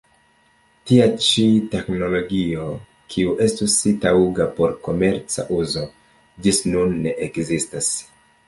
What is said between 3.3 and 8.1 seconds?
estus taŭga por komerca uzo, ĝis nun ne ekzistas.